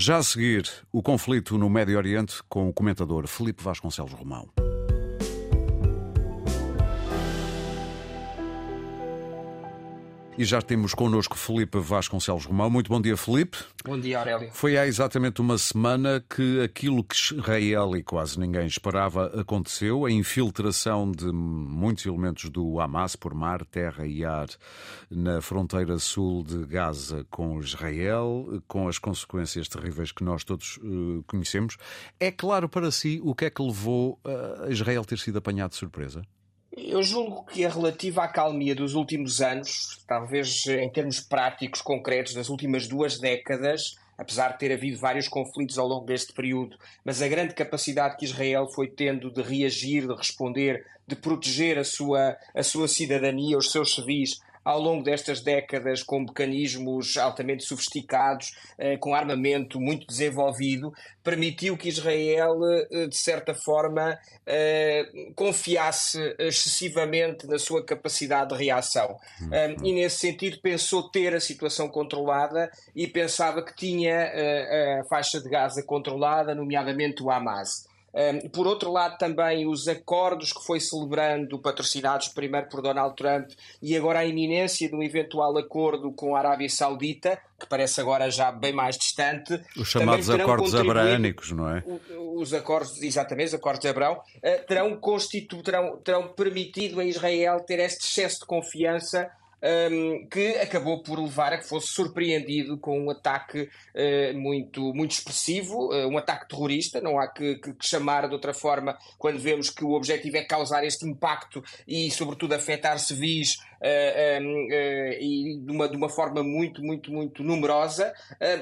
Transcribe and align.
Já 0.00 0.18
a 0.18 0.22
seguir, 0.22 0.70
o 0.92 1.02
conflito 1.02 1.58
no 1.58 1.68
Médio 1.68 1.96
Oriente 1.98 2.36
com 2.48 2.68
o 2.68 2.72
comentador 2.72 3.26
Felipe 3.26 3.64
Vasconcelos 3.64 4.12
Romão. 4.12 4.48
E 10.38 10.44
já 10.44 10.62
temos 10.62 10.94
connosco 10.94 11.36
Felipe 11.36 11.80
Vasconcelos 11.80 12.44
Romão. 12.44 12.70
Muito 12.70 12.88
bom 12.88 13.00
dia, 13.00 13.16
Felipe. 13.16 13.58
Bom 13.84 13.98
dia, 13.98 14.20
Aurélio. 14.20 14.50
Foi 14.52 14.78
há 14.78 14.86
exatamente 14.86 15.40
uma 15.40 15.58
semana 15.58 16.24
que 16.30 16.60
aquilo 16.62 17.02
que 17.02 17.16
Israel 17.16 17.96
e 17.96 18.04
quase 18.04 18.38
ninguém 18.38 18.64
esperava 18.64 19.26
aconteceu, 19.40 20.06
a 20.06 20.12
infiltração 20.12 21.10
de 21.10 21.26
muitos 21.32 22.06
elementos 22.06 22.50
do 22.50 22.78
Hamas 22.78 23.16
por 23.16 23.34
mar, 23.34 23.64
terra 23.64 24.06
e 24.06 24.24
ar 24.24 24.46
na 25.10 25.40
fronteira 25.40 25.98
sul 25.98 26.44
de 26.44 26.64
Gaza 26.66 27.26
com 27.28 27.58
Israel, 27.58 28.62
com 28.68 28.86
as 28.86 28.96
consequências 28.96 29.66
terríveis 29.66 30.12
que 30.12 30.22
nós 30.22 30.44
todos 30.44 30.76
uh, 30.76 31.24
conhecemos. 31.26 31.76
É 32.20 32.30
claro 32.30 32.68
para 32.68 32.92
si 32.92 33.20
o 33.24 33.34
que 33.34 33.46
é 33.46 33.50
que 33.50 33.60
levou 33.60 34.20
a 34.64 34.70
Israel 34.70 35.04
ter 35.04 35.18
sido 35.18 35.38
apanhado 35.38 35.70
de 35.70 35.78
surpresa? 35.78 36.22
Eu 36.90 37.02
julgo 37.02 37.44
que 37.44 37.66
a 37.66 37.68
relativa 37.68 38.24
acalmia 38.24 38.74
dos 38.74 38.94
últimos 38.94 39.42
anos, 39.42 40.02
talvez 40.06 40.66
em 40.68 40.88
termos 40.88 41.20
práticos, 41.20 41.82
concretos, 41.82 42.32
das 42.32 42.48
últimas 42.48 42.88
duas 42.88 43.20
décadas, 43.20 43.98
apesar 44.16 44.52
de 44.52 44.58
ter 44.58 44.72
havido 44.72 44.98
vários 44.98 45.28
conflitos 45.28 45.78
ao 45.78 45.86
longo 45.86 46.06
deste 46.06 46.32
período, 46.32 46.78
mas 47.04 47.20
a 47.20 47.28
grande 47.28 47.52
capacidade 47.52 48.16
que 48.16 48.24
Israel 48.24 48.66
foi 48.68 48.88
tendo 48.88 49.30
de 49.30 49.42
reagir, 49.42 50.06
de 50.06 50.14
responder, 50.14 50.86
de 51.06 51.14
proteger 51.14 51.78
a 51.78 51.84
sua, 51.84 52.38
a 52.54 52.62
sua 52.62 52.88
cidadania, 52.88 53.58
os 53.58 53.70
seus 53.70 53.94
civis, 53.94 54.40
ao 54.68 54.78
longo 54.78 55.02
destas 55.02 55.40
décadas 55.40 56.02
com 56.02 56.20
mecanismos 56.20 57.16
altamente 57.16 57.64
sofisticados, 57.64 58.54
eh, 58.76 58.98
com 58.98 59.14
armamento 59.14 59.80
muito 59.80 60.06
desenvolvido, 60.06 60.92
permitiu 61.24 61.74
que 61.74 61.88
Israel, 61.88 62.54
eh, 62.90 63.06
de 63.06 63.16
certa 63.16 63.54
forma, 63.54 64.18
eh, 64.46 65.06
confiasse 65.34 66.18
excessivamente 66.38 67.46
na 67.46 67.58
sua 67.58 67.82
capacidade 67.82 68.50
de 68.50 68.62
reação. 68.62 69.16
Uhum. 69.40 69.86
E, 69.86 69.92
nesse 69.94 70.18
sentido, 70.18 70.60
pensou 70.60 71.08
ter 71.08 71.34
a 71.34 71.40
situação 71.40 71.88
controlada 71.88 72.70
e 72.94 73.06
pensava 73.06 73.62
que 73.62 73.74
tinha 73.74 75.00
a 75.00 75.04
faixa 75.08 75.40
de 75.40 75.48
Gaza 75.48 75.82
controlada, 75.82 76.54
nomeadamente 76.54 77.22
o 77.22 77.30
Hamas. 77.30 77.87
Um, 78.14 78.48
por 78.48 78.66
outro 78.66 78.90
lado, 78.90 79.18
também 79.18 79.66
os 79.66 79.86
acordos 79.86 80.52
que 80.52 80.64
foi 80.64 80.80
celebrando, 80.80 81.58
patrocinados 81.58 82.28
primeiro 82.28 82.68
por 82.68 82.80
Donald 82.80 83.14
Trump 83.14 83.50
e 83.82 83.96
agora 83.96 84.20
a 84.20 84.24
iminência 84.24 84.88
de 84.88 84.94
um 84.94 85.02
eventual 85.02 85.56
acordo 85.58 86.10
com 86.12 86.34
a 86.34 86.38
Arábia 86.38 86.68
Saudita, 86.70 87.38
que 87.58 87.66
parece 87.66 88.00
agora 88.00 88.30
já 88.30 88.50
bem 88.50 88.72
mais 88.72 88.96
distante. 88.96 89.60
Os 89.76 89.88
chamados 89.88 90.30
acordos 90.30 90.74
abraânicos, 90.74 91.52
não 91.52 91.68
é? 91.68 91.84
Os 92.34 92.54
acordos, 92.54 93.02
exatamente, 93.02 93.48
os 93.48 93.54
acordos 93.54 93.80
de 93.80 93.88
Abraão, 93.88 94.14
uh, 94.14 94.66
terão, 94.66 94.96
constitu, 94.96 95.62
terão, 95.62 95.96
terão 95.98 96.28
permitido 96.28 97.00
a 97.00 97.04
Israel 97.04 97.60
ter 97.60 97.78
este 97.78 98.04
excesso 98.04 98.40
de 98.40 98.46
confiança 98.46 99.30
um, 99.62 100.26
que 100.26 100.56
acabou 100.56 101.02
por 101.02 101.18
levar 101.18 101.52
a 101.52 101.58
que 101.58 101.66
fosse 101.66 101.88
surpreendido 101.88 102.78
com 102.78 102.98
um 102.98 103.10
ataque 103.10 103.62
uh, 103.62 104.38
muito, 104.38 104.92
muito 104.94 105.12
expressivo, 105.12 105.92
uh, 105.92 106.08
um 106.08 106.18
ataque 106.18 106.48
terrorista. 106.48 107.00
Não 107.00 107.18
há 107.18 107.28
que, 107.28 107.56
que, 107.56 107.72
que, 107.72 107.86
chamar 107.86 108.28
de 108.28 108.34
outra 108.34 108.54
forma 108.54 108.96
quando 109.18 109.38
vemos 109.38 109.70
que 109.70 109.84
o 109.84 109.92
objetivo 109.92 110.36
é 110.36 110.44
causar 110.44 110.84
este 110.84 111.08
impacto 111.08 111.62
e, 111.86 112.10
sobretudo, 112.10 112.54
afetar 112.54 112.98
civis 112.98 113.56
uh, 113.80 114.42
um, 114.42 114.68
e 115.20 115.60
de 115.60 115.72
uma, 115.72 115.88
de 115.88 115.96
uma 115.96 116.08
forma 116.08 116.42
muito, 116.42 116.82
muito, 116.82 117.12
muito 117.12 117.42
numerosa. 117.42 118.12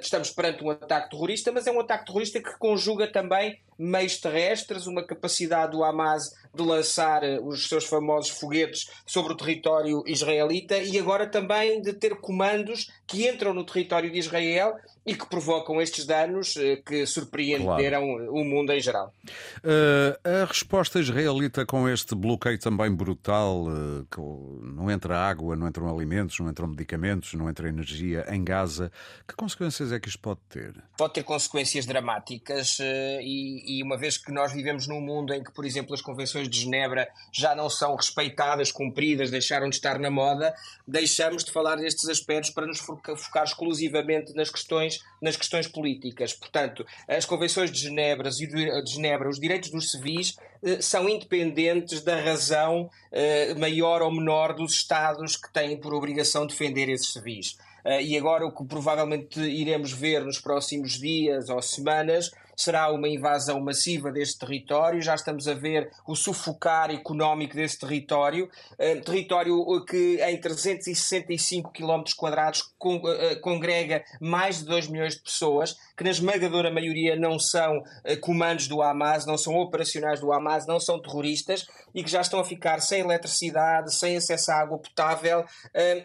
estamos 0.00 0.30
perante 0.30 0.62
um 0.62 0.70
ataque 0.70 1.10
terrorista, 1.10 1.50
mas 1.52 1.66
é 1.66 1.72
um 1.72 1.80
ataque 1.80 2.06
terrorista 2.06 2.40
que 2.40 2.56
conjuga 2.58 3.10
também 3.10 3.58
meios 3.78 4.18
terrestres, 4.18 4.86
uma 4.86 5.04
capacidade 5.04 5.72
do 5.72 5.82
Hamas 5.82 6.30
de 6.54 6.62
lançar 6.62 7.22
os 7.42 7.68
seus 7.68 7.84
famosos 7.84 8.30
foguetes 8.30 8.88
sobre 9.06 9.32
o 9.32 9.36
território 9.36 10.02
israelita 10.06 10.78
e 10.78 10.98
agora 10.98 11.26
também 11.26 11.80
de 11.82 11.92
ter 11.92 12.16
comandos 12.20 12.90
que 13.06 13.28
entram 13.28 13.52
no 13.52 13.64
território 13.64 14.10
de 14.10 14.18
Israel 14.18 14.76
e 15.06 15.14
que 15.14 15.26
provocam 15.26 15.80
estes 15.80 16.06
danos 16.06 16.56
eh, 16.56 16.76
que 16.76 17.04
surpreenderam 17.04 18.06
claro. 18.06 18.34
o 18.34 18.44
mundo 18.44 18.72
em 18.72 18.80
geral. 18.80 19.12
Uh, 19.58 20.42
a 20.42 20.46
resposta 20.46 20.98
israelita 20.98 21.66
com 21.66 21.86
este 21.86 22.14
bloqueio 22.14 22.58
também 22.58 22.90
brutal, 22.90 23.66
uh, 23.66 24.06
que 24.10 24.18
não 24.18 24.90
entra 24.90 25.18
água, 25.18 25.54
não 25.54 25.68
entram 25.68 25.94
alimentos, 25.94 26.38
não 26.40 26.48
entram 26.48 26.68
medicamentos, 26.68 27.34
não 27.34 27.50
entra 27.50 27.68
energia 27.68 28.24
em 28.30 28.42
Gaza, 28.42 28.90
que 29.28 29.34
consequências 29.34 29.92
é 29.92 30.00
que 30.00 30.08
isto 30.08 30.20
pode 30.20 30.40
ter? 30.48 30.74
Pode 30.96 31.12
ter 31.12 31.22
consequências 31.22 31.84
dramáticas 31.84 32.78
uh, 32.78 33.20
e, 33.20 33.78
e, 33.78 33.82
uma 33.82 33.98
vez 33.98 34.16
que 34.16 34.32
nós 34.32 34.52
vivemos 34.52 34.86
num 34.86 35.02
mundo 35.02 35.34
em 35.34 35.44
que, 35.44 35.52
por 35.52 35.66
exemplo, 35.66 35.92
as 35.92 36.00
convenções 36.00 36.48
de 36.48 36.60
Genebra 36.60 37.06
já 37.30 37.54
não 37.54 37.68
são 37.68 37.94
respeitadas, 37.94 38.72
cumpridas, 38.72 39.30
deixaram 39.30 39.68
de 39.68 39.76
estar 39.76 39.98
na 39.98 40.10
moda, 40.10 40.54
deixamos 40.88 41.44
de 41.44 41.52
falar 41.52 41.76
destes 41.76 42.08
aspectos 42.08 42.50
para 42.50 42.66
nos 42.66 42.80
focar 43.16 43.44
exclusivamente 43.44 44.34
nas 44.34 44.50
questões 44.50 45.00
nas 45.20 45.36
questões 45.36 45.66
políticas. 45.66 46.32
Portanto, 46.32 46.84
as 47.08 47.24
convenções 47.24 47.70
de 47.70 47.78
Genebra, 47.78 48.30
de 48.30 48.92
Genebra 48.92 49.28
os 49.28 49.40
direitos 49.40 49.70
dos 49.70 49.90
civis 49.90 50.36
eh, 50.62 50.80
são 50.80 51.08
independentes 51.08 52.02
da 52.02 52.20
razão 52.20 52.90
eh, 53.10 53.54
maior 53.54 54.02
ou 54.02 54.12
menor 54.12 54.54
dos 54.54 54.72
Estados 54.72 55.36
que 55.36 55.52
têm 55.52 55.78
por 55.78 55.94
obrigação 55.94 56.46
defender 56.46 56.88
esses 56.88 57.12
civis. 57.12 57.56
Eh, 57.84 58.02
e 58.02 58.18
agora 58.18 58.46
o 58.46 58.52
que 58.52 58.64
provavelmente 58.64 59.40
iremos 59.40 59.92
ver 59.92 60.24
nos 60.24 60.40
próximos 60.40 60.98
dias 60.98 61.48
ou 61.48 61.60
semanas 61.60 62.30
será 62.56 62.90
uma 62.92 63.08
invasão 63.08 63.60
massiva 63.60 64.10
deste 64.10 64.38
território. 64.38 65.02
Já 65.02 65.14
estamos 65.14 65.48
a 65.48 65.54
ver 65.54 65.90
o 66.06 66.14
sufocar 66.14 66.90
económico 66.90 67.54
desse 67.54 67.78
território, 67.78 68.48
uh, 68.72 69.04
território 69.04 69.84
que 69.84 70.20
em 70.22 70.40
365 70.40 71.72
km 71.72 72.02
quadrados 72.16 72.60
uh, 72.60 73.40
congrega 73.40 74.04
mais 74.20 74.58
de 74.58 74.64
2 74.66 74.88
milhões 74.88 75.14
de 75.16 75.22
pessoas, 75.22 75.76
que 75.96 76.04
na 76.04 76.10
esmagadora 76.10 76.70
maioria 76.70 77.16
não 77.16 77.38
são 77.38 77.82
comandos 78.20 78.66
do 78.66 78.82
Hamas, 78.82 79.26
não 79.26 79.38
são 79.38 79.54
operacionais 79.54 80.20
do 80.20 80.32
Hamas, 80.32 80.66
não 80.66 80.80
são 80.80 81.00
terroristas 81.00 81.66
e 81.94 82.02
que 82.02 82.10
já 82.10 82.20
estão 82.20 82.40
a 82.40 82.44
ficar 82.44 82.80
sem 82.80 83.00
eletricidade, 83.00 83.94
sem 83.94 84.16
acesso 84.16 84.50
à 84.50 84.56
água 84.56 84.78
potável 84.78 85.44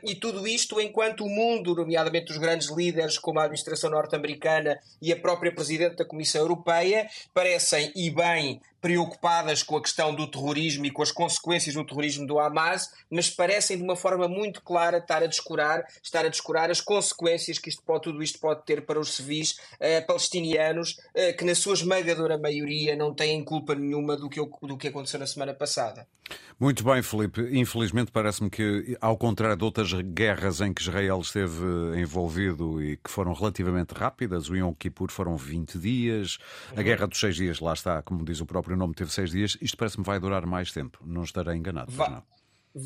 e 0.04 0.14
tudo 0.16 0.48
isto 0.48 0.80
enquanto 0.80 1.26
o 1.26 1.30
mundo, 1.30 1.76
nomeadamente 1.76 2.32
os 2.32 2.38
grandes 2.38 2.70
líderes 2.70 3.18
como 3.18 3.40
a 3.40 3.44
administração 3.44 3.90
norte-americana 3.90 4.80
e 5.02 5.12
a 5.12 5.20
própria 5.20 5.52
Presidente 5.52 5.96
da 5.96 6.06
Comissão 6.06 6.39
Europeia 6.40 7.08
parecem, 7.34 7.92
e 7.96 8.10
bem, 8.10 8.62
preocupadas 8.82 9.64
com 9.64 9.78
a 9.78 9.82
questão 9.82 10.14
do 10.14 10.30
terrorismo 10.30 10.86
e 10.86 10.92
com 10.92 11.02
as 11.02 11.12
consequências 11.12 11.76
do 11.76 11.86
terrorismo 11.86 12.26
do 12.26 12.40
Hamas, 12.40 12.92
mas 13.10 13.30
parecem 13.30 13.78
de 13.78 13.84
uma 13.84 13.96
forma 13.96 14.28
muito 14.28 14.62
clara 14.62 14.98
estar 14.98 15.24
a 15.24 15.28
descurar, 15.28 15.86
estar 16.02 16.26
a 16.26 16.30
descurar 16.30 16.70
as 16.70 16.82
consequências 16.82 17.60
que 17.60 17.70
isto 17.70 17.84
pode, 17.84 18.04
tudo 18.04 18.24
isto 18.24 18.40
pode 18.40 18.64
ter 18.66 18.86
para 18.86 19.00
os 19.00 19.16
civis 19.16 19.60
uh, 19.76 20.06
palestinianos, 20.08 20.98
uh, 21.16 21.36
que 21.38 21.46
na 21.46 21.56
sua 21.56 21.74
esmagadora 21.74 22.38
maioria 22.38 22.96
não 22.96 23.14
têm 23.14 23.44
culpa 23.44 23.76
nenhuma 23.76 24.16
do 24.16 24.30
que, 24.30 24.40
do 24.40 24.78
que 24.78 24.88
aconteceu 24.88 25.20
na 25.20 25.28
semana 25.28 25.54
passada. 25.54 26.08
Muito 26.60 26.84
bem, 26.84 27.02
Felipe. 27.02 27.42
Infelizmente 27.54 28.12
parece-me 28.12 28.50
que, 28.50 28.98
ao 29.00 29.18
contrário 29.18 29.56
de 29.56 29.64
outras 29.64 29.94
guerras 29.94 30.60
em 30.60 30.74
que 30.74 30.82
Israel 30.82 31.22
esteve 31.22 31.64
envolvido 31.98 32.84
e 32.84 32.98
que 32.98 33.10
foram 33.10 33.32
relativamente 33.32 33.94
rápidas, 33.94 34.50
o 34.50 34.56
Yom 34.56 34.74
Kippur 34.74 35.10
foram 35.10 35.38
20 35.38 35.80
dias, 35.80 36.38
a 36.76 36.82
Guerra 36.82 37.08
dos 37.08 37.18
Seis 37.18 37.38
Dias, 37.38 37.62
lá 37.62 37.74
está, 37.74 38.02
como 38.02 38.26
diz 38.26 38.42
o 38.42 38.46
próprio 38.46 38.69
próprio 38.70 38.78
nome 38.78 38.94
teve 38.94 39.12
seis 39.12 39.32
dias, 39.32 39.58
isto 39.62 39.78
parece-me 39.78 40.04
vai 40.04 40.20
durar 40.20 40.46
mais 40.46 40.72
tempo. 40.72 41.00
Não 41.04 41.24
estarei 41.24 41.56
enganado, 41.56 41.92
vai, 41.92 42.10
não 42.10 42.24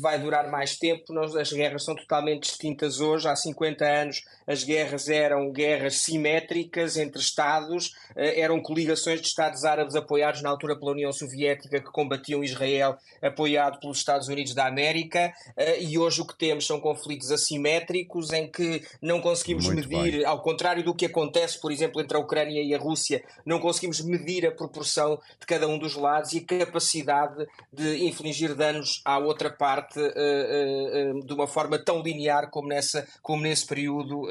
vai 0.00 0.18
durar 0.18 0.50
mais 0.50 0.76
tempo. 0.76 1.12
Nós, 1.12 1.34
as 1.36 1.52
guerras 1.52 1.84
são 1.84 1.94
totalmente 1.94 2.42
distintas 2.42 3.00
hoje. 3.00 3.28
Há 3.28 3.36
50 3.36 3.84
anos 3.84 4.22
as 4.46 4.62
guerras 4.62 5.08
eram 5.08 5.50
guerras 5.50 5.96
simétricas 5.98 6.96
entre 6.96 7.20
Estados, 7.20 7.94
eh, 8.14 8.40
eram 8.40 8.60
coligações 8.60 9.20
de 9.20 9.26
Estados 9.26 9.64
árabes 9.64 9.94
apoiados 9.94 10.42
na 10.42 10.50
altura 10.50 10.78
pela 10.78 10.92
União 10.92 11.12
Soviética 11.12 11.80
que 11.80 11.90
combatiam 11.90 12.44
Israel, 12.44 12.96
apoiado 13.22 13.80
pelos 13.80 13.98
Estados 13.98 14.28
Unidos 14.28 14.54
da 14.54 14.66
América, 14.66 15.32
eh, 15.56 15.82
e 15.82 15.98
hoje 15.98 16.20
o 16.20 16.26
que 16.26 16.36
temos 16.36 16.66
são 16.66 16.78
conflitos 16.78 17.30
assimétricos 17.30 18.32
em 18.32 18.50
que 18.50 18.84
não 19.00 19.20
conseguimos 19.20 19.66
Muito 19.66 19.88
medir, 19.88 20.18
bem. 20.18 20.24
ao 20.26 20.42
contrário 20.42 20.84
do 20.84 20.94
que 20.94 21.06
acontece, 21.06 21.60
por 21.60 21.72
exemplo, 21.72 22.00
entre 22.00 22.16
a 22.16 22.20
Ucrânia 22.20 22.62
e 22.62 22.74
a 22.74 22.78
Rússia, 22.78 23.24
não 23.44 23.58
conseguimos 23.58 24.00
medir 24.02 24.46
a 24.46 24.52
proporção 24.52 25.18
de 25.40 25.46
cada 25.46 25.66
um 25.66 25.78
dos 25.78 25.94
lados 25.94 26.32
e 26.32 26.38
a 26.38 26.58
capacidade 26.58 27.46
de 27.72 28.04
infligir 28.04 28.54
danos 28.54 29.00
à 29.04 29.18
outra 29.18 29.50
parte 29.50 29.83
parte 29.84 30.00
uh, 30.00 31.18
uh, 31.18 31.26
de 31.26 31.32
uma 31.32 31.46
forma 31.46 31.78
tão 31.78 32.02
linear 32.02 32.50
como, 32.50 32.68
nessa, 32.68 33.06
como 33.22 33.42
nesse 33.42 33.66
período 33.66 34.26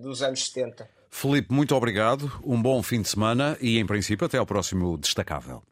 dos 0.00 0.22
anos 0.22 0.44
70. 0.46 0.88
Felipe, 1.10 1.52
muito 1.52 1.74
obrigado, 1.74 2.30
um 2.44 2.60
bom 2.60 2.82
fim 2.82 3.00
de 3.00 3.08
semana 3.08 3.56
e, 3.60 3.78
em 3.78 3.86
princípio, 3.86 4.26
até 4.26 4.38
ao 4.38 4.46
próximo 4.46 4.98
Destacável. 4.98 5.62